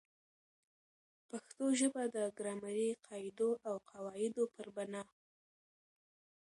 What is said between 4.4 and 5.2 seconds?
پر بناء